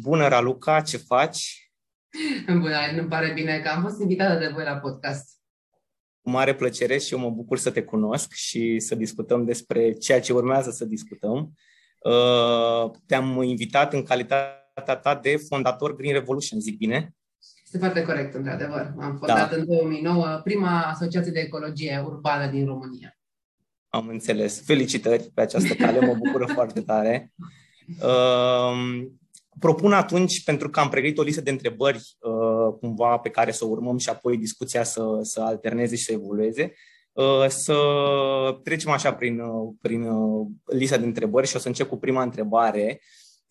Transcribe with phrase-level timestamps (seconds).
[0.00, 1.70] Bună, Raluca, ce faci?
[2.46, 5.32] Bună, îmi pare bine că am fost invitată de voi la podcast.
[6.20, 10.20] Cu mare plăcere și eu mă bucur să te cunosc și să discutăm despre ceea
[10.20, 11.52] ce urmează să discutăm.
[12.04, 17.14] Uh, te-am invitat în calitatea ta de fondator Green Revolution, zic bine?
[17.64, 18.94] Este foarte corect, într-adevăr.
[19.00, 19.56] Am fondat da.
[19.56, 23.18] în 2009 prima asociație de ecologie urbană din România.
[23.88, 24.64] Am înțeles.
[24.64, 27.32] Felicitări pe această cale, mă bucură foarte tare.
[29.54, 33.50] Uh, propun atunci, pentru că am pregătit o listă de întrebări uh, cumva pe care
[33.50, 36.72] să o urmăm și apoi discuția să, să alterneze și să evolueze,
[37.12, 37.76] uh, să
[38.62, 42.22] trecem așa prin, uh, prin uh, lista de întrebări și o să încep cu prima
[42.22, 43.00] întrebare.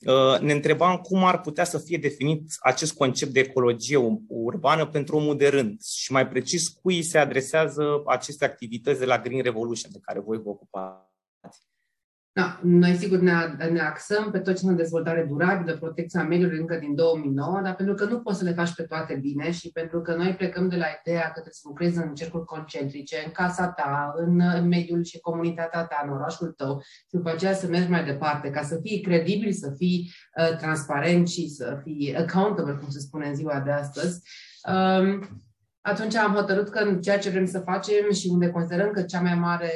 [0.06, 3.98] Uh, ne întrebam cum ar putea să fie definit acest concept de ecologie
[4.28, 9.20] urbană pentru omul de rând și mai precis cui se adresează aceste activități de la
[9.20, 11.12] Green Revolution de care voi vă ocupați.
[12.36, 13.34] Da, noi sigur ne,
[13.72, 17.96] ne axăm pe tot ce înseamnă dezvoltare durabilă, protecția mediului încă din 2009, dar pentru
[17.96, 20.76] că nu poți să le faci pe toate bine și pentru că noi plecăm de
[20.76, 25.04] la ideea că trebuie să lucrezi în cercuri concentrice, în casa ta, în, în mediul
[25.04, 28.80] și comunitatea ta, în orașul tău și după aceea să mergi mai departe, ca să
[28.82, 33.60] fii credibil, să fii uh, transparent și să fii accountable, cum se spune în ziua
[33.60, 34.22] de astăzi.
[34.74, 35.44] Um,
[35.86, 39.22] atunci am hotărât că în ceea ce vrem să facem și unde considerăm că cea
[39.22, 39.72] mai mare,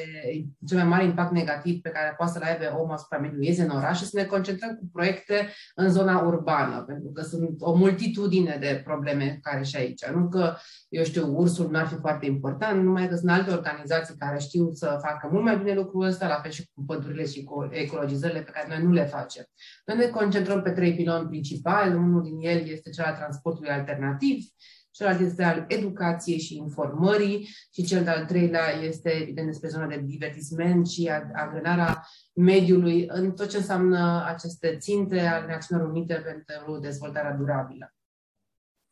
[0.67, 3.69] cel mai mare impact negativ pe care poate să-l aibă omul asupra mediului este în
[3.69, 8.57] oraș și să ne concentrăm cu proiecte în zona urbană, pentru că sunt o multitudine
[8.59, 10.05] de probleme care și aici.
[10.05, 10.55] Nu că,
[10.89, 14.99] eu știu, ursul n-ar fi foarte important, numai că sunt alte organizații care știu să
[15.01, 18.51] facă mult mai bine lucrul ăsta, la fel și cu pădurile și cu ecologizările pe
[18.51, 19.43] care noi nu le facem.
[19.87, 24.43] Noi ne concentrăm pe trei piloni principali, unul din el este cel al transportului alternativ,
[24.91, 30.01] celălalt este al educației și informării și cel de-al treilea este, evident, despre zona de
[30.05, 37.33] divertisment și agrenarea mediului în tot ce înseamnă aceste ținte ale Națiunilor Unite pentru dezvoltarea
[37.33, 37.95] durabilă.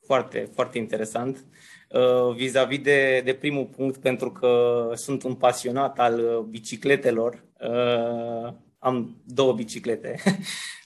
[0.05, 1.45] Foarte, foarte interesant.
[1.89, 8.53] Uh, vis-a-vis de, de primul punct, pentru că sunt un pasionat al uh, bicicletelor, uh,
[8.79, 10.19] am două biciclete.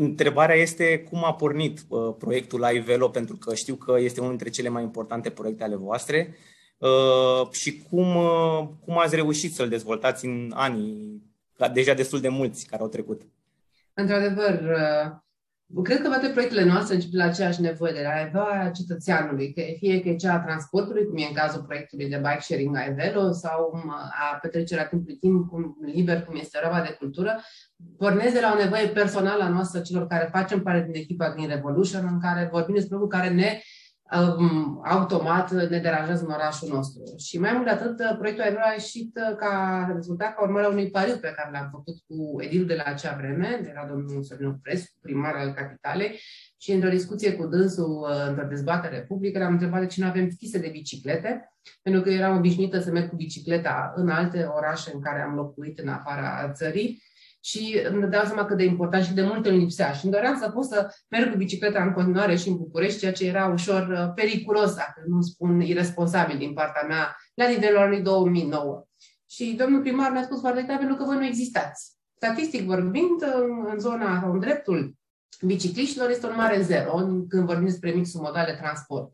[0.00, 4.32] Întrebarea este cum a pornit uh, proiectul la Ivelo, pentru că știu că este unul
[4.36, 6.36] dintre cele mai importante proiecte ale voastre
[6.78, 11.22] uh, și cum, uh, cum ați reușit să-l dezvoltați în anii,
[11.72, 13.22] deja destul de mulți care au trecut.
[13.94, 15.16] Într-adevăr, uh,
[15.82, 20.00] Cred că toate proiectele noastre încep la aceeași nevoie de la nevoia cetățeanului, că fie
[20.00, 23.32] că e cea a transportului, cum e în cazul proiectului de bike sharing a Evelo,
[23.32, 23.90] sau um,
[24.30, 27.40] a petrecerea timpului timp cum, liber, cum este roba de cultură,
[27.98, 31.48] pornesc de la o nevoie personală a noastră celor care facem parte din echipa Green
[31.48, 33.60] Revolution, în care vorbim despre lucruri care ne
[34.12, 37.02] um, automat ne deranjează în orașul nostru.
[37.18, 40.68] Și mai mult de atât, proiectul Aero a ieșit uh, ca rezultat ca urmare a
[40.68, 44.22] unui pariu pe care l-am făcut cu edilul de la acea vreme, de la domnul
[44.22, 46.20] Sorin Prescu, primar al capitalei,
[46.60, 50.30] și într-o discuție cu dânsul, uh, într-o dezbatere publică, l-am întrebat de ce nu avem
[50.30, 51.52] schise de biciclete,
[51.82, 55.78] pentru că eram obișnuită să merg cu bicicleta în alte orașe în care am locuit
[55.78, 57.02] în afara țării
[57.48, 59.92] și îmi dau seama cât de important și de mult îmi lipsea.
[59.92, 63.12] Și îmi doream să pot să merg cu bicicleta în continuare și în București, ceea
[63.12, 68.02] ce era ușor uh, periculos, dacă nu spun irresponsabil din partea mea, la nivelul anului
[68.02, 68.84] 2009.
[69.26, 71.92] Și domnul primar mi-a spus foarte clar, pentru că voi nu existați.
[72.16, 73.22] Statistic vorbind,
[73.72, 74.94] în zona, în dreptul
[75.40, 76.92] bicicliștilor este un mare zero
[77.28, 79.12] când vorbim despre mixul modal de transport.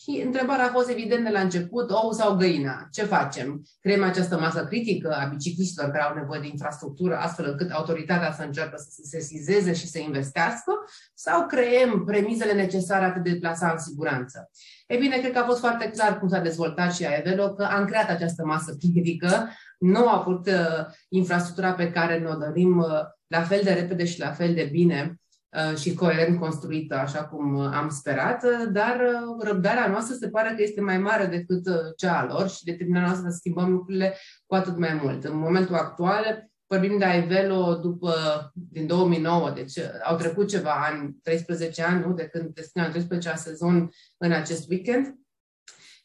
[0.00, 2.88] Și întrebarea a fost evident de la început, ou sau găina?
[2.92, 3.62] Ce facem?
[3.80, 8.42] Creăm această masă critică a bicicliștilor care au nevoie de infrastructură, astfel încât autoritatea să
[8.42, 10.72] înceapă să se sesizeze și să investească?
[11.14, 14.50] Sau creăm premizele necesare atât de plasa în siguranță?
[14.86, 17.84] E bine, cred că a fost foarte clar cum s-a dezvoltat și Aevelo, că am
[17.84, 19.48] creat această masă critică,
[19.78, 22.86] nu a avut uh, infrastructura pe care ne-o dorim uh,
[23.26, 25.27] la fel de repede și la fel de bine Uh,
[25.76, 29.00] și coerent construită, așa cum uh, am sperat, uh, dar
[29.40, 31.62] răbdarea noastră se pare că este mai mare decât
[31.96, 34.16] cea a lor și determinarea noastră să schimbăm lucrurile
[34.46, 35.24] cu atât mai mult.
[35.24, 38.12] În momentul actual, vorbim de Aivelo după,
[38.52, 39.72] din 2009, deci
[40.04, 45.14] au trecut ceva ani, 13 ani, nu, de când destinăm 13 sezon în acest weekend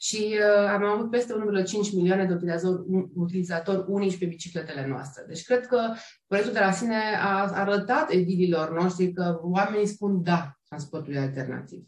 [0.04, 5.24] și uh, am avut peste 1,5 milioane de utilizatori, utilizatori unici pe bicicletele noastre.
[5.28, 5.94] Deci cred că
[6.28, 11.88] proiectul de la sine a arătat edililor noștri că oamenii spun da transportului alternativ.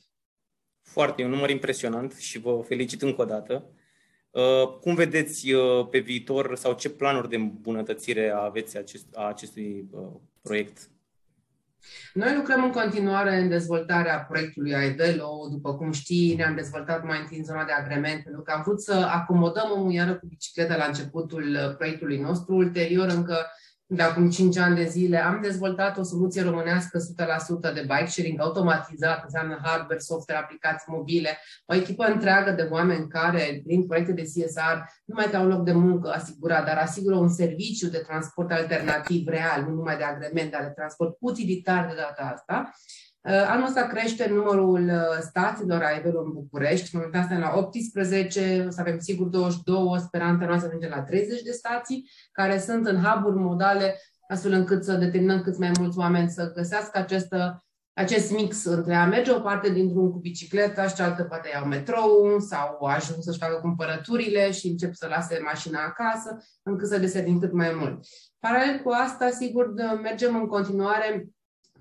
[0.81, 3.69] Foarte, un număr impresionant și vă felicit încă o dată.
[4.29, 9.87] Uh, cum vedeți uh, pe viitor sau ce planuri de îmbunătățire aveți acest, a acestui
[9.91, 10.07] uh,
[10.41, 10.89] proiect
[12.13, 15.47] noi lucrăm în continuare în dezvoltarea proiectului AEVELO.
[15.51, 18.81] După cum știi, ne-am dezvoltat mai întâi în zona de agrement, pentru că am vrut
[18.81, 22.55] să acomodăm omul iară cu bicicleta la începutul proiectului nostru.
[22.55, 23.37] Ulterior, încă
[23.87, 26.99] de acum 5 ani de zile, am dezvoltat o soluție românească
[27.69, 33.07] 100% de bike sharing automatizat, înseamnă hardware, software, aplicații mobile, o echipă întreagă de oameni
[33.07, 37.15] care, prin proiecte de CSR, nu mai ca un loc de muncă asigurat, dar asigură
[37.15, 41.93] un serviciu de transport alternativ real, nu numai de agrement, dar de transport utilitar de
[41.95, 42.71] data asta.
[43.27, 46.95] Uh, anul ăsta crește numărul uh, stațiilor AEV în București.
[46.95, 51.41] În momentul ăsta la 18, o să avem sigur 22, speranța noastră ajunge la 30
[51.41, 56.29] de stații, care sunt în hub modale, astfel încât să determinăm cât mai mulți oameni
[56.29, 61.23] să găsească această, acest mix între a merge o parte dintr-un cu bicicleta și cealaltă
[61.23, 66.87] parte iau metrou sau ajung să-și facă cumpărăturile și încep să lase mașina acasă, încât
[66.87, 68.05] să deservim cât mai mult.
[68.39, 71.34] Paralel cu asta, sigur, mergem în continuare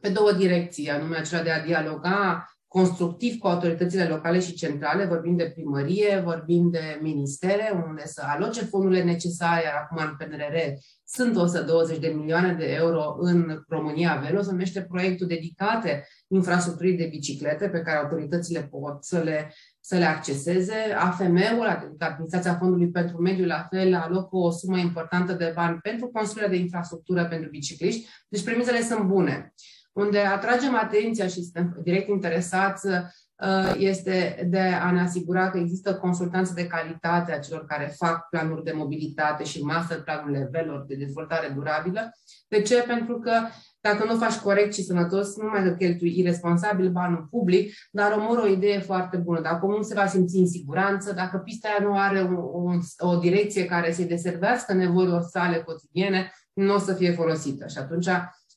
[0.05, 5.37] pe două direcții, anume acela de a dialoga constructiv cu autoritățile locale și centrale, vorbim
[5.37, 10.57] de primărie, vorbim de ministere, unde să aloce fondurile necesare, iar acum în PNRR
[11.05, 17.07] sunt 120 de milioane de euro în România Velo, se numește proiectul dedicate infrastructurii de
[17.11, 20.75] biciclete pe care autoritățile pot să le, să le acceseze.
[20.99, 26.09] AFM-ul, adică Administrația Fondului pentru Mediu, la fel, alocă o sumă importantă de bani pentru
[26.09, 28.09] construirea de infrastructură pentru bicicliști.
[28.29, 29.55] Deci premisele sunt bune
[29.95, 35.95] unde atragem atenția și suntem direct interesați uh, este de a ne asigura că există
[35.95, 40.95] consultanță de calitate a celor care fac planuri de mobilitate și master planurile velor de
[40.95, 42.11] dezvoltare durabilă.
[42.49, 42.85] De ce?
[42.87, 43.33] Pentru că
[43.81, 48.39] dacă nu faci corect și sănătos, nu mai că cheltui irresponsabil banul public, dar omor
[48.39, 49.41] o idee foarte bună.
[49.41, 53.17] Dacă omul se va simți în siguranță, dacă pista aia nu are o, o, o
[53.17, 57.67] direcție care să-i deservească nevoilor sale cotidiene, nu o să fie folosită.
[57.67, 58.09] Și atunci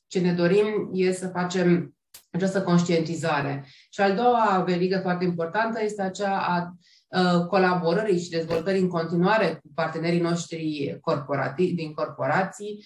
[0.08, 1.94] ce ne dorim e să facem
[2.30, 3.66] această conștientizare.
[3.90, 6.72] Și al doua verigă foarte importantă este aceea a
[7.46, 12.84] colaborării și dezvoltării în continuare cu partenerii noștri corporativi, din corporații,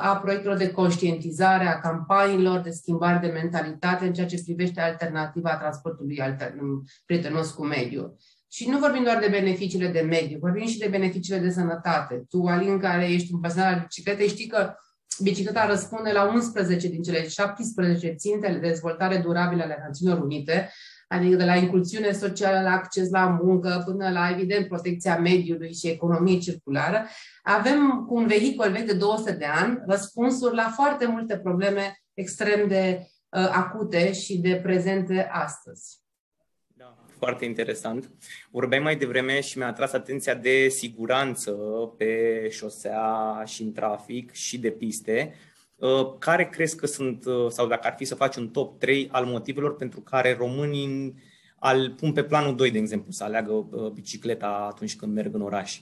[0.00, 5.56] a proiectelor de conștientizare, a campaniilor de schimbare de mentalitate în ceea ce privește alternativa
[5.56, 6.58] transportului altern-
[7.06, 8.16] prietenos cu mediul.
[8.48, 12.24] Și nu vorbim doar de beneficiile de mediu, vorbim și de beneficiile de sănătate.
[12.28, 14.74] Tu, Alin, care ești un pasionat al bicicletei, știi că
[15.22, 20.70] bicicleta răspunde la 11 din cele 17 ținte de dezvoltare durabilă ale Națiunilor Unite,
[21.08, 25.88] adică de la incluziune socială, la acces la muncă, până la, evident, protecția mediului și
[25.88, 27.06] economie circulară,
[27.42, 32.68] avem cu un vehicul vechi de 200 de ani răspunsuri la foarte multe probleme extrem
[32.68, 36.03] de uh, acute și de prezente astăzi
[37.24, 38.10] foarte interesant.
[38.50, 41.52] Vorbeai mai devreme și mi-a atras atenția de siguranță
[41.96, 42.12] pe
[42.50, 45.34] șosea și în trafic și de piste.
[45.76, 49.08] Uh, care crezi că sunt, uh, sau dacă ar fi să faci un top 3
[49.12, 51.14] al motivelor pentru care românii
[51.58, 55.42] al pun pe planul 2, de exemplu, să aleagă uh, bicicleta atunci când merg în
[55.42, 55.80] oraș?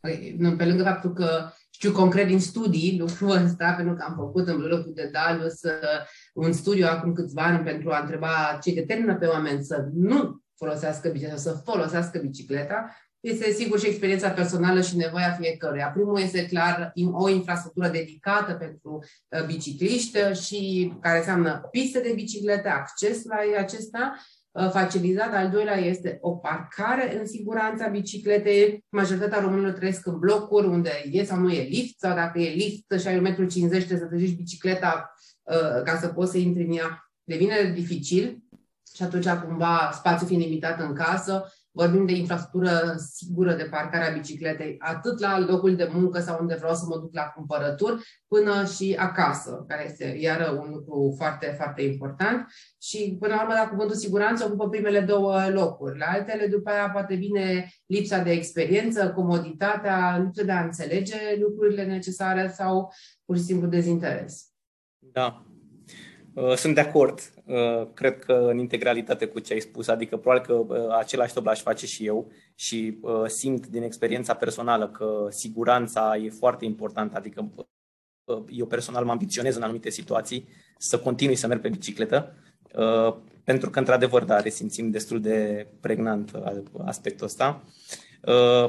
[0.00, 4.48] Păi, pe lângă faptul că știu concret din studii lucrul ăsta, pentru că am făcut
[4.48, 5.60] în blogul de Dalus
[6.34, 11.08] un studiu acum câțiva ani pentru a întreba ce determină pe oameni să nu folosească
[11.08, 15.90] bicicleta, să folosească bicicleta, este sigur și experiența personală și nevoia fiecăruia.
[15.94, 22.68] Primul este clar o infrastructură dedicată pentru uh, bicicliști și care înseamnă piste de biciclete,
[22.68, 24.14] acces la acesta,
[24.50, 25.34] uh, facilitat.
[25.34, 28.84] Al doilea este o parcare în siguranța bicicletei.
[28.88, 33.00] Majoritatea românilor trăiesc în blocuri unde e sau nu e lift, sau dacă e lift
[33.00, 36.76] și ai 1,50 m, trebuie să te bicicleta uh, ca să poți să intri în
[36.76, 37.08] ea.
[37.24, 38.38] Devine dificil
[38.94, 44.12] și atunci cumva spațiul fiind limitat în casă, vorbim de infrastructură sigură de parcare a
[44.12, 48.64] bicicletei, atât la locul de muncă sau unde vreau să mă duc la cumpărături, până
[48.64, 52.46] și acasă, care este iară un lucru foarte, foarte important.
[52.82, 55.98] Și până la urmă, la cuvântul siguranță, ocupă primele două locuri.
[55.98, 61.84] La altele, după aia, poate vine lipsa de experiență, comoditatea, lipsa de a înțelege lucrurile
[61.84, 62.92] necesare sau
[63.24, 64.48] pur și simplu dezinteres.
[64.98, 65.53] Da, Uh,
[66.56, 70.52] sunt de acord, uh, cred că în integralitate cu ce ai spus, adică probabil că
[70.52, 76.30] uh, același top l-aș face și eu și simt din experiența personală că siguranța e
[76.30, 77.52] foarte importantă, adică
[78.50, 80.48] eu personal mă ambiționez în anumite situații
[80.78, 82.34] să continui să merg pe bicicletă,
[83.44, 86.40] pentru că într-adevăr, da, resimțim destul de pregnant
[86.84, 87.64] aspectul ăsta.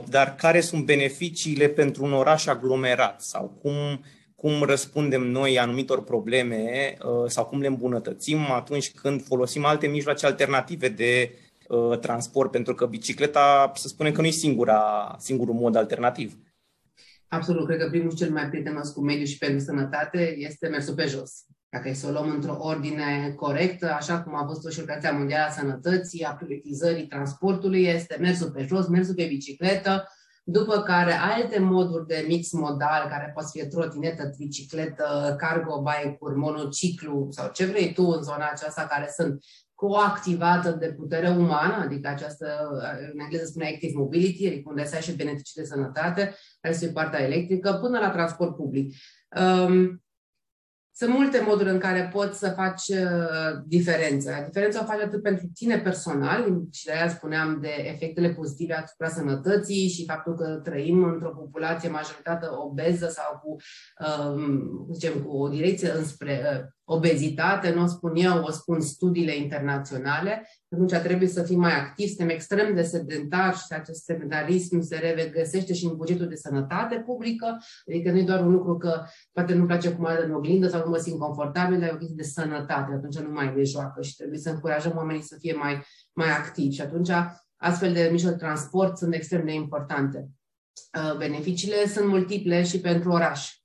[0.08, 4.04] Dar care sunt beneficiile pentru un oraș aglomerat sau cum
[4.46, 10.26] cum răspundem noi anumitor probleme uh, sau cum le îmbunătățim atunci când folosim alte mijloace
[10.26, 11.32] alternative de
[11.68, 16.38] uh, transport, pentru că bicicleta, să spunem că nu e singura, singurul mod alternativ.
[17.28, 21.06] Absolut, cred că primul cel mai prietenos cu mediul și pentru sănătate este mersul pe
[21.06, 21.46] jos.
[21.70, 25.46] Dacă e să o luăm într-o ordine corectă, așa cum a văzut-o și Organizația Mondială
[25.50, 30.08] a Sănătății, a prioritizării transportului, este mersul pe jos, mersul pe bicicletă,
[30.48, 37.28] după care alte moduri de mix modal, care pot fi trotinetă, tricicletă, cargo bike-uri, monociclu
[37.30, 42.70] sau ce vrei tu în zona aceasta care sunt coactivată de putere umană, adică această,
[43.14, 46.88] în engleză spune active mobility, adică unde să ai și beneficii de sănătate, care este
[46.88, 48.94] partea electrică, până la transport public.
[49.42, 50.05] Um,
[50.98, 54.42] sunt multe moduri în care poți să faci uh, diferența.
[54.42, 59.08] Diferența o faci atât pentru tine personal, și de aia spuneam de efectele pozitive asupra
[59.08, 63.56] sănătății și faptul că trăim într-o populație majoritate obeză sau cu,
[64.06, 69.36] um, zicem, cu o direcție înspre uh, obezitate, nu o spun eu, o spun studiile
[69.36, 74.96] internaționale, atunci trebuie să fim mai activi, suntem extrem de sedentari și acest sedentarism se
[74.96, 79.54] regăsește și în bugetul de sănătate publică, adică nu e doar un lucru că poate
[79.54, 82.16] nu place cum arată în oglindă sau nu mă simt confortabil, dar e o chestie
[82.18, 85.84] de sănătate, atunci nu mai de joacă și trebuie să încurajăm oamenii să fie mai,
[86.14, 87.10] mai activi și atunci
[87.58, 90.30] astfel de mijloace de transport sunt extrem de importante.
[90.98, 93.65] Uh, beneficiile sunt multiple și pentru oraș.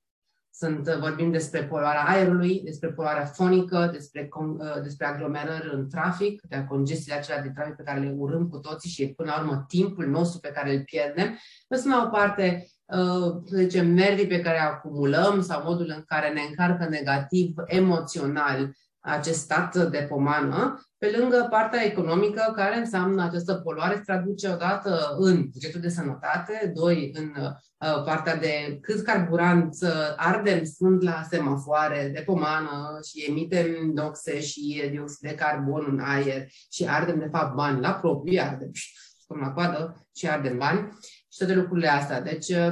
[0.62, 6.42] Sunt, uh, vorbim despre poluarea aerului, despre poluarea fonică, despre, uh, despre aglomerări în trafic,
[6.48, 9.64] de congestiile acelea de trafic pe care le urâm cu toții și până la urmă
[9.68, 11.38] timpul nostru pe care îl pierdem.
[11.68, 16.32] Lăsăm la o parte uh, să zicem, nervii pe care acumulăm sau modul în care
[16.32, 23.54] ne încarcă negativ, emoțional acest stat de pomană, pe lângă partea economică, care înseamnă această
[23.54, 29.76] poluare, se traduce odată în bugetul de sănătate, doi, în uh, partea de câți carburant
[29.82, 36.00] uh, ardem sunt la semafoare de pomană și emitem noxe și dioxid de carbon în
[36.00, 38.92] aer și ardem, de fapt, bani la propriu, ardem și
[39.40, 40.88] la coadă și ardem bani
[41.28, 42.20] și toate lucrurile astea.
[42.20, 42.70] Deci, uh,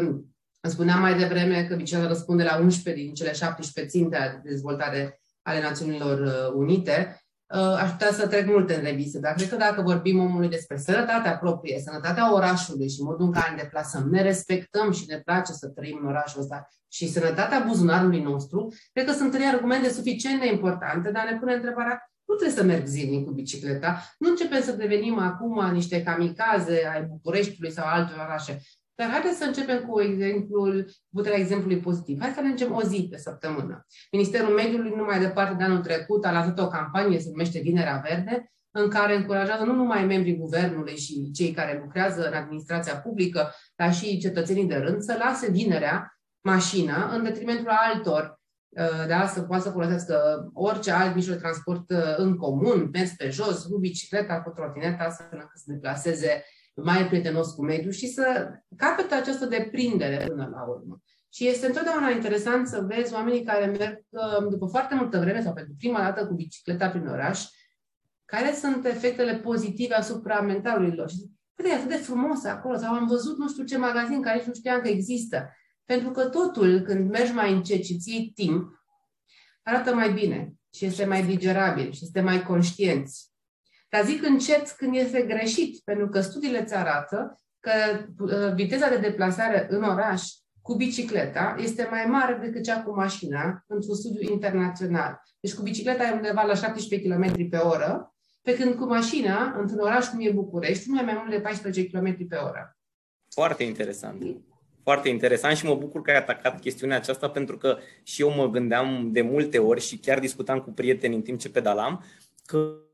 [0.61, 5.21] îmi spuneam mai devreme că bicicleta răspunde la 11 din cele 17 ținte de dezvoltare
[5.49, 7.23] ale Națiunilor uh, Unite,
[7.55, 10.77] uh, aș putea să trec multe în revistă, dar cred că dacă vorbim omului despre
[10.77, 15.53] sănătatea proprie, sănătatea orașului și modul în care ne deplasăm, ne respectăm și ne place
[15.53, 20.41] să trăim în orașul ăsta și sănătatea buzunarului nostru, cred că sunt trei argumente suficient
[20.41, 24.63] de importante, dar ne pune întrebarea nu trebuie să merg zilnic cu bicicleta, nu începem
[24.63, 28.61] să devenim acum niște kamikaze ai Bucureștiului sau altor orașe.
[28.99, 32.21] Dar haideți să începem cu exemplul, puterea exemplului pozitiv.
[32.21, 33.87] Hai să mergem o zi pe săptămână.
[34.13, 38.53] Ministerul Mediului, numai departe de anul trecut, a lansat o campanie, se numește Vinerea Verde,
[38.71, 43.95] în care încurajează nu numai membrii guvernului și cei care lucrează în administrația publică, dar
[43.95, 49.63] și cetățenii de rând, să lase vinerea mașina în detrimentul altor uh, da, să poată
[49.63, 54.43] să folosească orice alt mijloc de transport uh, în comun, mers pe jos, cu bicicleta,
[54.43, 56.45] cu trotineta, astfel încât să deplaseze
[56.83, 61.03] mai prietenos cu mediul și să capete această deprindere până la urmă.
[61.33, 65.53] Și este întotdeauna interesant să vezi oamenii care merg uh, după foarte multă vreme sau
[65.53, 67.45] pentru prima dată cu bicicleta prin oraș,
[68.25, 71.09] care sunt efectele pozitive asupra mentalului lor.
[71.11, 71.31] Și zic,
[71.65, 74.55] e atât de frumos acolo, sau am văzut nu știu ce magazin care nici nu
[74.55, 75.53] știam că există.
[75.85, 78.79] Pentru că totul, când mergi mai încet și ți iei timp,
[79.63, 83.28] arată mai bine și este mai digerabil și este mai conștienți.
[83.89, 87.71] Dar zic încet când este greșit, pentru că studiile îți arată că
[88.19, 90.23] uh, viteza de deplasare în oraș
[90.63, 95.23] cu bicicleta este mai mare decât cea cu mașina într-un studiu internațional.
[95.41, 99.79] Deci cu bicicleta e undeva la 17 km pe oră, pe când cu mașina, într-un
[99.79, 102.79] oraș cum e București, nu e mai mult de 14 km pe oră.
[103.29, 104.23] Foarte interesant.
[104.83, 108.51] Foarte interesant și mă bucur că ai atacat chestiunea aceasta pentru că și eu mă
[108.51, 112.05] gândeam de multe ori și chiar discutam cu prieteni în timp ce pedalam
[112.47, 112.88] că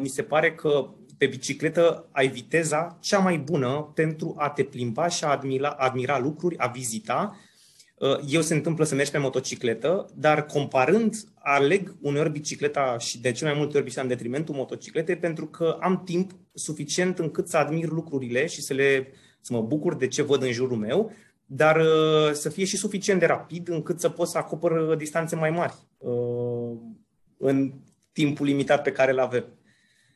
[0.00, 0.88] mi se pare că
[1.22, 6.18] pe bicicletă ai viteza cea mai bună pentru a te plimba și a admira, admira
[6.18, 7.36] lucruri, a vizita.
[7.94, 13.32] Uh, eu se întâmplă să mergi pe motocicletă, dar comparând, aleg uneori bicicleta și de
[13.32, 17.56] ce mai multe ori bicicleta în detrimentul motocicletei pentru că am timp suficient încât să
[17.56, 21.12] admir lucrurile și să, le, să mă bucur de ce văd în jurul meu,
[21.46, 25.50] dar uh, să fie și suficient de rapid încât să pot să acopăr distanțe mai
[25.50, 25.74] mari.
[25.98, 26.76] Uh,
[27.38, 27.72] în
[28.12, 29.44] timpul limitat pe care îl avem.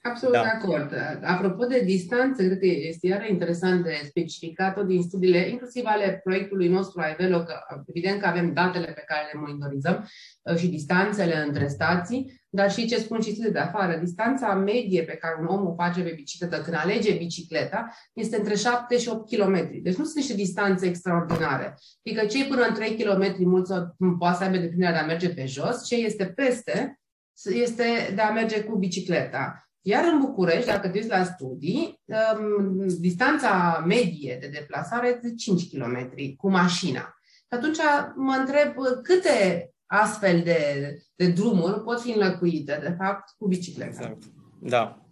[0.08, 0.42] Absolut da.
[0.42, 0.92] de acord.
[1.22, 6.68] Apropo de distanță, cred că este iară interesant de specificat din studiile, inclusiv ale proiectului
[6.68, 7.54] nostru Aivelo, că
[7.86, 10.08] evident că avem datele pe care le monitorizăm
[10.42, 13.98] uh, și distanțele între stații, dar și ce spun și studiile de afară.
[13.98, 18.54] Distanța medie pe care un om o face pe bicicletă când alege bicicleta este între
[18.54, 19.54] 7 și 8 km.
[19.82, 21.78] Deci nu sunt niște distanțe extraordinare.
[22.04, 23.72] Adică cei până în 3 km mulți
[24.18, 27.00] poate să aibă deprinderea de a merge pe jos, ce este peste
[27.44, 29.68] este de a merge cu bicicleta.
[29.80, 35.34] Iar în București, dacă te uiți la studii, um, distanța medie de deplasare este de
[35.34, 37.16] 5 km cu mașina.
[37.32, 37.78] Și atunci
[38.14, 43.90] mă întreb câte astfel de, de drumuri pot fi înlăcuite, de fapt, cu bicicleta.
[43.90, 44.22] Exact.
[44.60, 45.06] Da.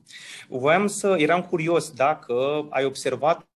[0.48, 3.48] Voiam să, eram curios dacă ai observat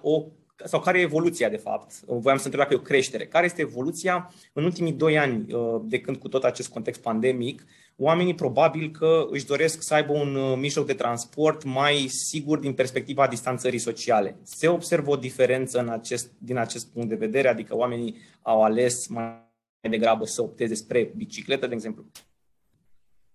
[0.00, 0.26] o
[0.64, 2.00] sau care e evoluția, de fapt?
[2.00, 3.26] Voiam să întreb dacă e o creștere.
[3.26, 7.64] Care este evoluția în ultimii doi ani, uh, de când cu tot acest context pandemic,
[7.96, 12.74] oamenii probabil că își doresc să aibă un uh, mijloc de transport mai sigur din
[12.74, 14.36] perspectiva distanțării sociale.
[14.42, 19.06] Se observă o diferență în acest, din acest punct de vedere, adică oamenii au ales
[19.06, 19.50] mai
[19.90, 22.04] degrabă să opteze spre bicicletă, de exemplu?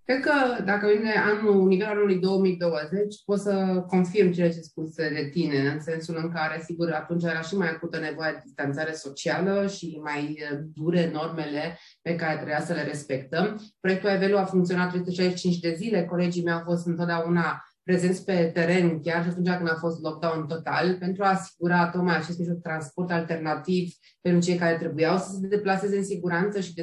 [0.07, 5.29] Cred că dacă vine anul, nivelul anului 2020, pot să confirm ceea ce spus de
[5.31, 9.67] tine, în sensul în care, sigur, atunci era și mai acută nevoie de distanțare socială
[9.67, 13.61] și mai eh, dure normele pe care trebuia să le respectăm.
[13.79, 19.01] Proiectul Evelu a funcționat 365 de zile, colegii mei au fost întotdeauna prezenți pe teren,
[19.01, 22.69] chiar și atunci când a fost lockdown total, pentru a asigura tocmai acest mijloc de
[22.69, 26.73] transport alternativ pentru cei care trebuiau să se deplaseze în siguranță și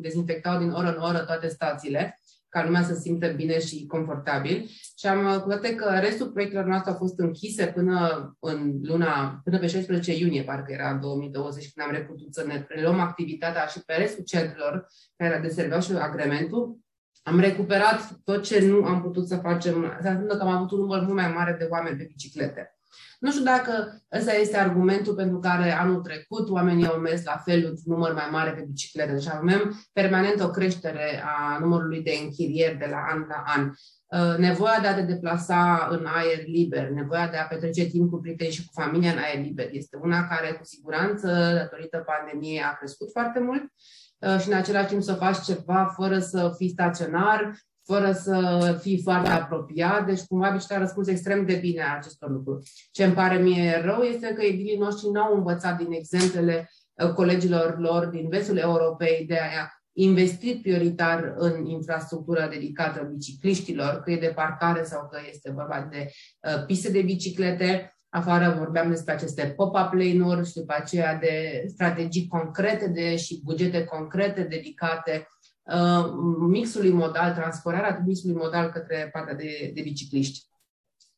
[0.00, 4.66] dezinfectau din oră în oră toate stațiile ca lumea să simtă bine și confortabil.
[4.96, 7.96] Și am cu toate că restul proiectelor noastre au fost închise până
[8.40, 12.64] în luna, până pe 16 iunie, parcă era în 2020, când am reputut să ne
[12.68, 14.86] preluăm activitatea și pe restul centrelor
[15.16, 16.78] care deserveau și agrementul,
[17.22, 19.98] am recuperat tot ce nu am putut să facem.
[20.02, 22.76] Se întâmplă că am avut un număr mult mai mare de oameni pe biciclete.
[23.18, 27.64] Nu știu dacă ăsta este argumentul pentru care anul trecut oamenii au mers la fel
[27.64, 29.12] un număr mai mare pe biciclete.
[29.12, 33.70] Deci avem permanent o creștere a numărului de închirieri de la an la an.
[34.06, 38.18] Uh, nevoia de a te deplasa în aer liber, nevoia de a petrece timp cu
[38.18, 42.76] prieteni și cu familia în aer liber este una care, cu siguranță, datorită pandemiei, a
[42.76, 44.05] crescut foarte mult uh,
[44.40, 47.52] și în același timp să faci ceva fără să fii staționar,
[47.86, 52.30] fără să fii foarte apropiat, deci cumva Bicicleta a răspuns extrem de bine a acestor
[52.30, 52.70] lucruri.
[52.90, 57.78] Ce îmi pare mie rău este că edilii noștri n-au învățat din exemplele uh, colegilor
[57.78, 64.32] lor din vestul Europei de a investit prioritar în infrastructură dedicată bicicliștilor, că e de
[64.34, 66.10] parcare sau că este vorba de
[66.48, 67.95] uh, piste de biciclete.
[68.16, 73.84] Afară vorbeam despre aceste pop-up lane-uri și după aceea de strategii concrete de, și bugete
[73.84, 75.26] concrete dedicate
[75.74, 80.46] Uh, mixului modal, transferarea mixului modal către partea de, de bicicliști.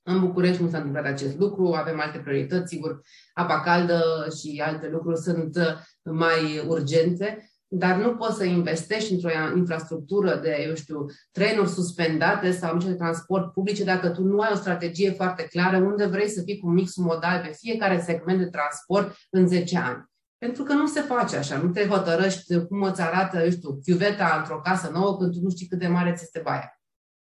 [0.02, 3.01] În București nu s-a întâmplat acest lucru, avem alte priorități, sigur,
[3.35, 5.57] apa caldă și alte lucruri sunt
[6.03, 12.74] mai urgente, dar nu poți să investești într-o infrastructură de, eu știu, trenuri suspendate sau
[12.74, 16.42] niște de transport publice dacă tu nu ai o strategie foarte clară unde vrei să
[16.42, 20.04] fii cu mixul modal pe fiecare segment de transport în 10 ani.
[20.38, 24.37] Pentru că nu se face așa, nu te hotărăști cum îți arată, eu știu, chiuveta
[24.38, 26.81] într-o casă nouă când tu nu știi cât de mare ți este baia.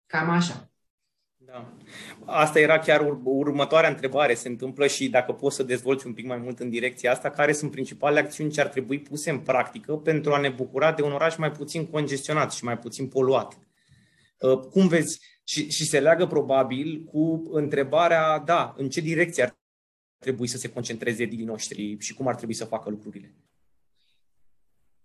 [0.07, 0.72] Cam așa.
[1.53, 1.73] Da.
[2.25, 4.35] Asta era chiar ur- următoarea întrebare.
[4.35, 7.53] Se întâmplă și dacă poți să dezvolți un pic mai mult în direcția asta, care
[7.53, 11.13] sunt principalele acțiuni ce ar trebui puse în practică pentru a ne bucura de un
[11.13, 13.59] oraș mai puțin congestionat și mai puțin poluat?
[14.39, 15.21] Uh, cum vezi?
[15.45, 19.59] Și, și se leagă probabil cu întrebarea, da, în ce direcție ar
[20.19, 23.35] trebui să se concentreze edilii noștri și cum ar trebui să facă lucrurile?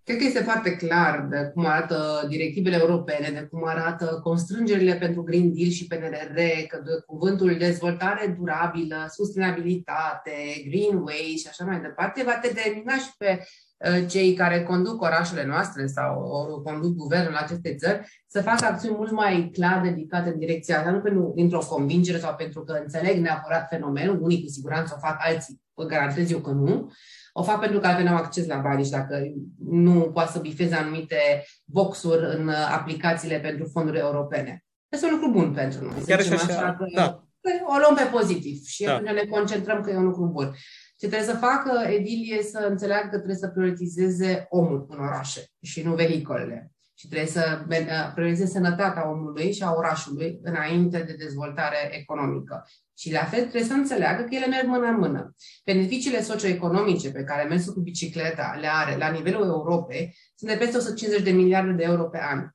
[0.07, 5.23] Cred că este foarte clar de cum arată directivele europene, de cum arată constrângerile pentru
[5.23, 10.31] Green Deal și PNRR, că de cuvântul dezvoltare durabilă, sustenabilitate,
[10.69, 13.39] greenway și așa mai departe, va determina și pe
[13.77, 19.11] Uh, cei care conduc orașele noastre sau conduc guvernul acestei țări să facă acțiuni mult
[19.11, 23.67] mai clar dedicate în direcția asta, nu pentru, dintr-o convingere sau pentru că înțeleg neapărat
[23.69, 26.91] fenomenul, unii cu siguranță o fac, alții garantez eu că nu,
[27.33, 29.19] o fac pentru că altfel nu am acces la bani și dacă
[29.57, 34.63] nu poate să bifeze anumite boxuri în aplicațiile pentru fonduri europene.
[34.89, 36.03] Este un lucru bun pentru noi.
[36.05, 37.23] Chiar și așa, așa că da.
[37.65, 38.99] o luăm pe pozitiv și da.
[38.99, 40.55] ne concentrăm că e un lucru bun.
[40.97, 45.81] Ce trebuie să facă Edilie să înțeleagă că trebuie să prioritizeze omul în orașe și
[45.81, 46.71] nu vehicolele.
[46.99, 47.65] Și trebuie să
[48.13, 52.67] prioritizeze sănătatea omului și a orașului înainte de dezvoltare economică.
[52.97, 55.36] Și la fel trebuie să înțeleagă că ele merg mână în mână.
[55.65, 60.77] Beneficiile socioeconomice pe care mersul cu bicicleta le are la nivelul Europei sunt de peste
[60.77, 62.47] 150 de miliarde de euro pe an.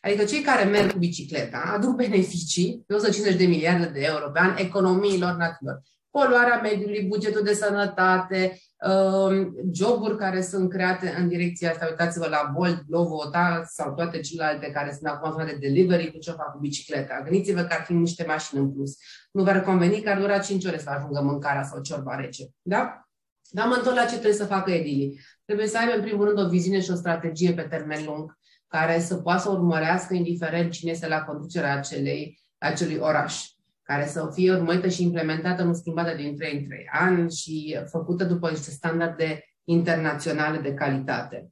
[0.00, 4.38] Adică cei care merg cu bicicleta aduc beneficii de 150 de miliarde de euro pe
[4.38, 5.82] an economiilor naționale
[6.18, 8.58] poluarea mediului, bugetul de sănătate, um,
[9.72, 11.86] joburi care sunt create în direcția asta.
[11.90, 16.18] Uitați-vă la Bolt, Glovo, da, sau toate celelalte care sunt acum zona de delivery cu
[16.18, 17.20] ce fac cu bicicleta.
[17.24, 18.96] Gândiți-vă că ar fi niște mașini în plus.
[19.32, 22.44] Nu v-ar conveni că ar dura 5 ore să ajungă mâncarea sau ciorba rece.
[22.62, 23.08] Da?
[23.50, 25.20] Dar mă întorc la ce trebuie să facă edilii.
[25.44, 29.00] Trebuie să aibă, în primul rând, o viziune și o strategie pe termen lung, care
[29.00, 33.55] să poată să urmărească, indiferent cine este la conducerea acelei, acelui oraș
[33.86, 38.24] care să fie urmărită și implementată, nu schimbată din 3 în 3 ani și făcută
[38.24, 41.50] după niște standarde internaționale de calitate.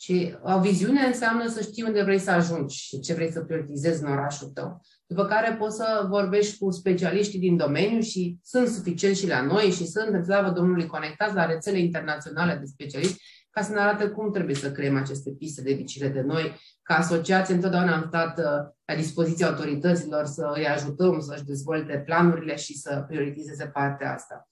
[0.00, 4.02] Și o viziune înseamnă să știi unde vrei să ajungi și ce vrei să prioritizezi
[4.02, 4.80] în orașul tău.
[5.06, 9.70] După care poți să vorbești cu specialiștii din domeniu și sunt suficient și la noi
[9.70, 14.08] și sunt, în slavă Domnului, conectați la rețele internaționale de specialiști ca să ne arate
[14.08, 16.20] cum trebuie să creăm aceste piste de biciclete.
[16.20, 18.44] Noi, ca asociație, întotdeauna am stat uh,
[18.84, 24.48] la dispoziția autorităților să îi ajutăm să-și dezvolte planurile și să prioritizeze partea asta.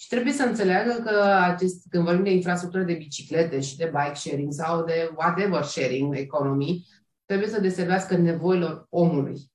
[0.00, 4.14] Și trebuie să înțeleagă că acest, când vorbim de infrastructură de biciclete și de bike
[4.14, 6.86] sharing sau de whatever sharing economy,
[7.24, 9.50] trebuie să deservească nevoilor omului.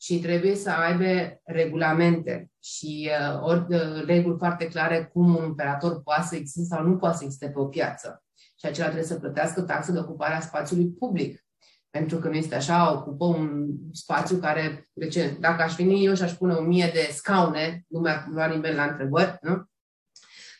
[0.00, 6.02] Și trebuie să aibă regulamente și uh, ori, uh, reguli foarte clare cum un operator
[6.02, 8.24] poate să existe sau nu poate să existe pe o piață.
[8.58, 11.44] Și acela trebuie să plătească taxe de ocupare a spațiului public.
[11.90, 16.14] Pentru că nu este așa, ocupă un spațiu care, de ce, dacă aș veni eu
[16.14, 19.64] și aș pune o mie de scaune, nu mi-ar lua nimeni la întrebări, nu?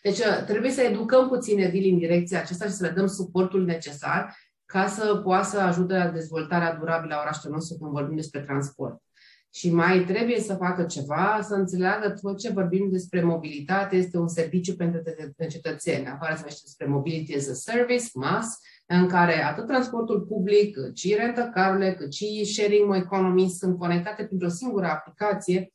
[0.03, 3.65] Deci uh, trebuie să educăm puțin edilii în direcția aceasta și să le dăm suportul
[3.65, 8.41] necesar ca să poată să ajute la dezvoltarea durabilă a orașului nostru când vorbim despre
[8.41, 9.03] transport.
[9.53, 14.29] Și mai trebuie să facă ceva, să înțeleagă tot ce vorbim despre mobilitate este un
[14.29, 15.03] serviciu pentru
[15.49, 16.07] cetățeni.
[16.07, 20.97] Afară se vorbește despre mobility as a service, MAS, în care atât transportul public, cât
[20.97, 25.73] și rentacarurile, cât și sharing economy sunt conectate printr-o singură aplicație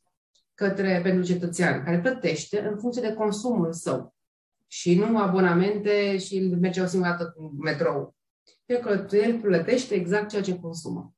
[0.54, 4.14] către, pentru cetățean, care plătește în funcție de consumul său
[4.66, 8.14] și nu abonamente și merge o singură dată cu metrou.
[9.10, 11.15] El plătește exact ceea ce consumă.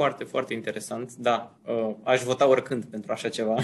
[0.00, 1.14] Foarte, foarte interesant.
[1.14, 3.54] Da, uh, aș vota oricând pentru așa ceva.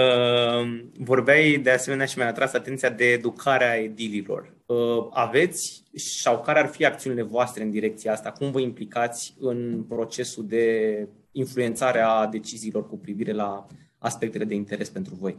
[0.00, 4.54] uh, vorbeai de asemenea și mi-a atras atenția de educarea edililor.
[4.66, 8.32] Uh, aveți sau care ar fi acțiunile voastre în direcția asta?
[8.32, 13.66] Cum vă implicați în procesul de influențare a deciziilor cu privire la
[13.98, 15.36] aspectele de interes pentru voi?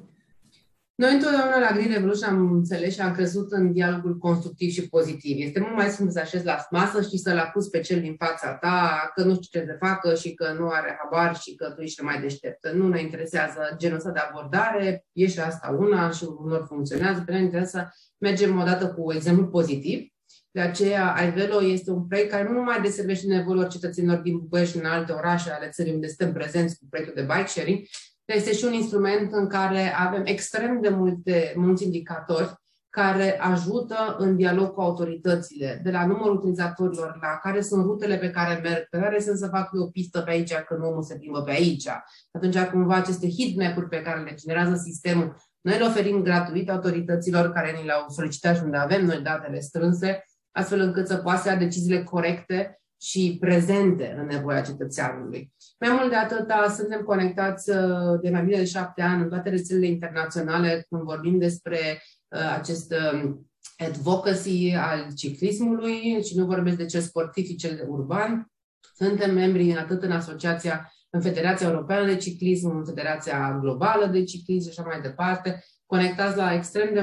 [0.97, 5.37] Noi întotdeauna la Green Revolution am înțeles și am crezut în dialogul constructiv și pozitiv.
[5.39, 8.53] Este mult mai simplu să așezi la masă și să-l acuz pe cel din fața
[8.53, 11.81] ta că nu știu ce să facă și că nu are habar și că tu
[11.81, 12.71] ești mai deșteptă.
[12.71, 17.31] Nu ne interesează genul ăsta de abordare, e și asta una și unor funcționează, pe
[17.31, 20.11] noi interesează să mergem odată cu exemplu pozitiv.
[20.51, 24.83] De aceea, iVelo este un proiect care nu numai deservește nevoilor cetățenilor din București și
[24.83, 27.79] în alte orașe ale țării unde suntem prezenți cu proiectul de bike sharing,
[28.33, 32.55] este și un instrument în care avem extrem de multe, mulți indicatori
[32.89, 38.29] care ajută în dialog cu autoritățile, de la numărul utilizatorilor, la care sunt rutele pe
[38.29, 41.17] care merg, pe care sunt să fac eu o pistă pe aici când omul se
[41.17, 41.87] plimbă pe aici.
[42.31, 47.71] Atunci, cumva, aceste heatmap-uri pe care le generează sistemul, noi le oferim gratuit autorităților care
[47.71, 51.55] ni le-au solicitat și unde avem noi datele strânse, astfel încât să poată să ia
[51.55, 55.53] deciziile corecte și prezente în nevoia cetățeanului.
[55.79, 59.49] Mai mult de atât, suntem conectați uh, de mai bine de șapte ani în toate
[59.49, 66.85] rețelele internaționale când vorbim despre uh, acest um, advocacy al ciclismului și nu vorbesc de
[66.85, 68.51] cel sportiv și cel urban.
[68.95, 74.71] Suntem membri atât în asociația, în Federația Europeană de Ciclism, în Federația Globală de Ciclism
[74.71, 77.01] și așa mai departe, conectați la extrem de,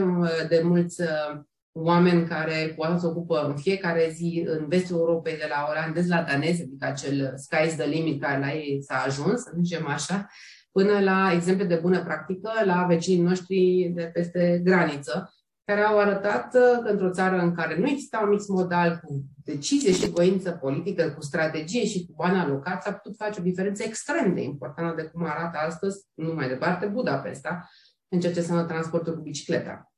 [0.49, 1.41] de mulți uh,
[1.77, 6.23] oameni care cu se ocupă în fiecare zi în vestul Europei, de la olandez la
[6.23, 10.27] danez, adică acel sky's the limit care la ei s-a ajuns, să zicem așa,
[10.73, 15.35] până la exemple de bună practică la vecinii noștri de peste graniță,
[15.65, 19.93] care au arătat că într-o țară în care nu exista un mix modal cu decizie
[19.93, 24.35] și voință politică, cu strategie și cu bani alocați, a putut face o diferență extrem
[24.35, 27.69] de importantă de cum arată astăzi, nu mai departe, Budapesta,
[28.09, 29.94] în ceea ce înseamnă transportul cu bicicleta.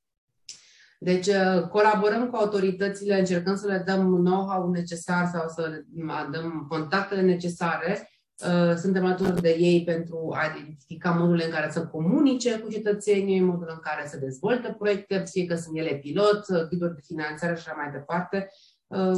[0.98, 5.86] Deci uh, colaborăm cu autoritățile, încercăm să le dăm know-how necesar sau să le
[6.30, 8.10] dăm contactele necesare.
[8.44, 13.40] Uh, suntem alături de ei pentru a identifica modul în care să comunice cu cetățenii,
[13.40, 17.54] modul în care să dezvolte proiecte, fie că sunt ele pilot, uh, ghiduri de finanțare
[17.54, 18.48] și așa mai departe.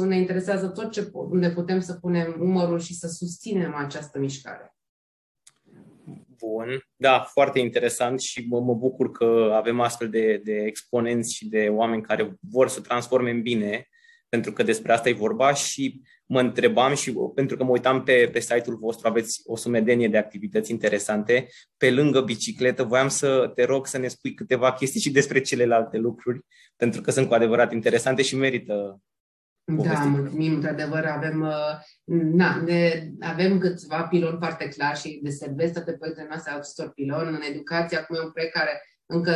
[0.07, 4.78] Ne interesează tot ce unde putem să punem umărul și să susținem această mișcare.
[6.39, 11.47] Bun, da, foarte interesant și mă, mă bucur că avem astfel de, de exponenți și
[11.47, 13.87] de oameni care vor să transforme în bine,
[14.29, 18.29] pentru că despre asta e vorba și mă întrebam și pentru că mă uitam pe,
[18.31, 21.47] pe site-ul vostru, aveți o sumedenie de activități interesante.
[21.77, 25.97] Pe lângă bicicletă, voiam să te rog să ne spui câteva chestii și despre celelalte
[25.97, 26.39] lucruri,
[26.75, 29.01] pentru că sunt cu adevărat interesante și merită
[29.77, 35.91] da, mulțumim, într-adevăr, avem, uh, na, ne, avem câțiva piloni foarte clar și deservesc toate
[35.91, 37.27] proiectele noastre acestor piloni.
[37.27, 39.33] În educație, acum e un proiect care încă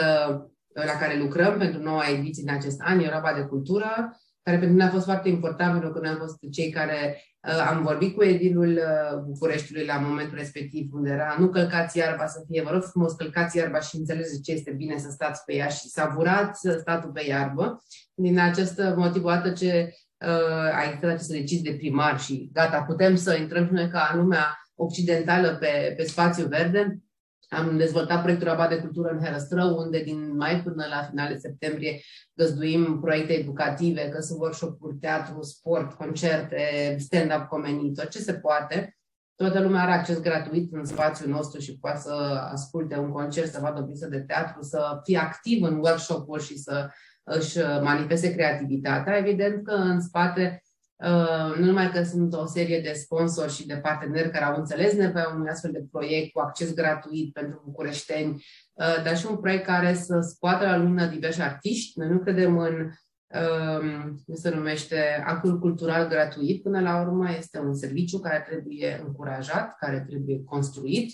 [0.74, 4.88] la care lucrăm pentru noua ediție din acest an, Europa de Cultură, care pentru noi
[4.88, 7.18] a fost foarte important, pentru că noi am fost cei care
[7.48, 12.28] Uh, am vorbit cu edilul uh, Bucureștiului la momentul respectiv, unde era nu călcați iarba
[12.28, 15.54] să fie, vă rog frumos, călcați iarba și înțelegeți ce este bine să stați pe
[15.54, 17.84] ea și savurați statul pe iarbă.
[18.14, 23.16] Din acest motiv, odată ce uh, a existat aceste decizii de primar și gata, putem
[23.16, 27.04] să intrăm și noi ca lumea occidentală pe, pe spațiu verde,
[27.54, 32.02] am dezvoltat proiectul Rabat de Cultură în Herăstrău, unde din mai până la finale septembrie
[32.34, 38.98] găzduim proiecte educative, că sunt workshop-uri, teatru, sport, concerte, stand-up comedy, tot ce se poate.
[39.36, 42.14] Toată lumea are acces gratuit în spațiul nostru și poate să
[42.52, 46.58] asculte un concert, să vadă o piesă de teatru, să fie activ în workshop-uri și
[46.58, 46.90] să
[47.24, 49.18] își manifeste creativitatea.
[49.18, 50.64] Evident că în spate
[51.04, 54.94] Uh, nu numai că sunt o serie de sponsori și de parteneri care au înțeles
[54.94, 59.66] nevoia unui astfel de proiect cu acces gratuit pentru bucureșteni, uh, dar și un proiect
[59.66, 62.00] care să scoată la lumină diversi artiști.
[62.00, 66.62] Noi nu credem în um, cum se numește, actul cultural gratuit.
[66.62, 71.12] Până la urmă este un serviciu care trebuie încurajat, care trebuie construit,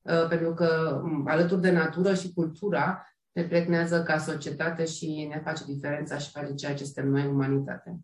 [0.00, 3.04] uh, pentru că um, alături de natură și cultura
[3.40, 8.00] ne plecnează ca societate și ne face diferența și face ceea ce suntem noi, umanitate.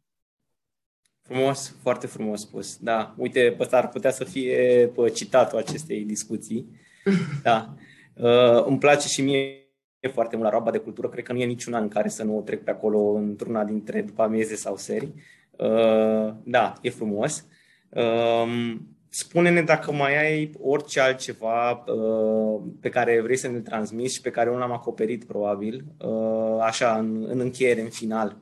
[1.23, 2.77] Frumos, foarte frumos spus.
[2.77, 6.71] Da, uite, ăsta ar putea să fie citatul acestei discuții.
[7.43, 7.75] Da.
[8.15, 9.61] Uh, îmi place și mie
[10.13, 11.09] foarte mult la roaba de cultură.
[11.09, 13.65] Cred că nu e niciun an în care să nu o trec pe acolo într-una
[13.65, 15.15] dintre după amieze sau serii.
[15.51, 17.47] Uh, da, e frumos.
[17.89, 18.77] Uh,
[19.19, 24.31] spune-ne dacă mai ai orice altceva uh, pe care vrei să ne transmiți și pe
[24.31, 28.37] care nu l-am acoperit probabil, uh, așa, în, în încheiere, în final.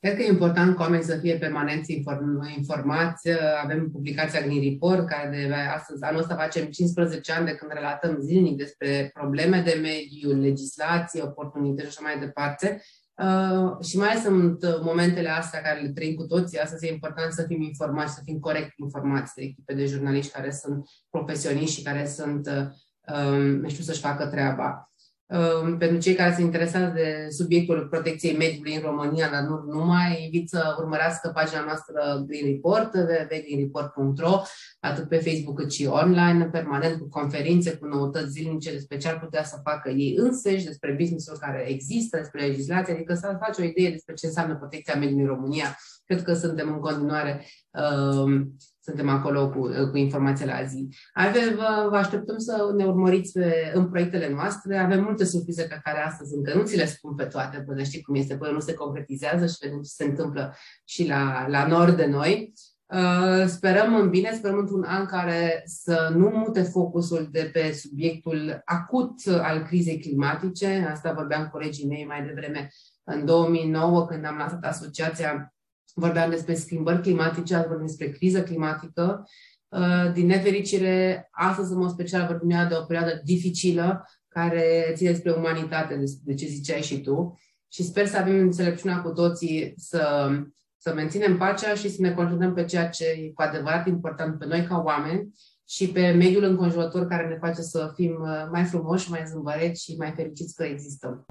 [0.00, 3.28] Cred că e important ca oamenii să fie permanenți inform- informați.
[3.62, 8.18] Avem publicația Green Report, care de astăzi, anul ăsta facem 15 ani de când relatăm
[8.20, 12.82] zilnic despre probleme de mediu, legislație, oportunități și așa mai departe.
[13.18, 16.58] Uh, și mai sunt momentele astea care le trăim cu toții.
[16.58, 20.50] Astăzi e important să fim informați, să fim corect informați de echipe de jurnaliști care
[20.50, 22.66] sunt profesioniști și care sunt, uh,
[23.14, 24.87] um, știu să-și facă treaba.
[25.30, 30.24] Ehm, pentru cei care se interesează de subiectul protecției mediului în România, dar nu numai,
[30.24, 34.42] invit să urmărească pagina noastră Green Report, www.greenreport.ro,
[34.80, 39.18] atât pe Facebook cât și online, permanent cu conferințe, cu noutăți zilnice despre ce ar
[39.18, 43.62] putea să facă ei înseși, despre business-ul care există, despre legislație, adică să faci o
[43.62, 45.76] idee despre ce înseamnă protecția mediului în România.
[46.04, 48.46] Cred că suntem în continuare uh,
[48.88, 50.88] suntem acolo cu, cu informații la zi.
[51.12, 54.78] Ave, vă, vă așteptăm să ne urmăriți pe, în proiectele noastre.
[54.78, 58.02] Avem multe surprize pe care astăzi încă nu ți le spun pe toate, până știi
[58.02, 61.96] cum este, până nu se concretizează și vedem ce se întâmplă și la, la nord
[61.96, 62.52] de noi.
[62.86, 68.62] Uh, sperăm în bine, sperăm într-un an care să nu mute focusul de pe subiectul
[68.64, 70.88] acut al crizei climatice.
[70.92, 72.70] Asta vorbeam cu colegii mei mai devreme
[73.04, 75.52] în 2009, când am lansat asociația
[75.98, 79.28] vorbeam despre schimbări climatice, azi vorbim despre criză climatică.
[79.68, 85.30] Uh, din nefericire, astăzi, în mod special, vorbim de o perioadă dificilă care ține despre
[85.30, 87.38] umanitate, de ce ziceai și tu.
[87.68, 90.30] Și sper să avem înțelepciunea cu toții să,
[90.76, 94.46] să menținem pacea și să ne concentrăm pe ceea ce e cu adevărat important pe
[94.46, 95.32] noi ca oameni
[95.68, 99.96] și pe mediul înconjurător care ne face să fim uh, mai frumoși, mai zâmbăreți și
[99.96, 101.26] mai fericiți că existăm.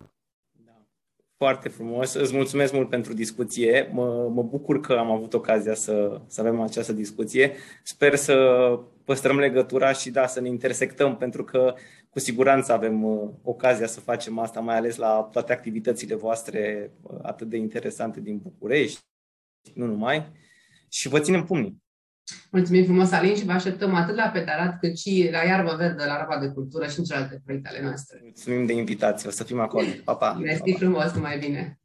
[1.37, 2.13] Foarte frumos.
[2.13, 3.89] Îți mulțumesc mult pentru discuție.
[3.93, 7.51] Mă, mă bucur că am avut ocazia să, să avem această discuție.
[7.83, 8.35] Sper să
[9.03, 11.73] păstrăm legătura și da, să ne intersectăm, pentru că
[12.09, 17.19] cu siguranță avem uh, ocazia să facem asta, mai ales la toate activitățile voastre uh,
[17.21, 18.99] atât de interesante din București,
[19.73, 20.31] nu numai.
[20.89, 21.81] Și vă ținem pumnii.
[22.51, 26.17] Mulțumim frumos, Alin, și vă așteptăm atât la Petarat, cât și la Iarbă Verde, la
[26.17, 28.19] Rapa de Cultură și în celelalte proiecte ale noastre.
[28.23, 29.87] Mulțumim de invitație, o să fim acolo.
[30.03, 30.31] Pa, pa!
[30.31, 31.79] Mersi frumos, numai bine!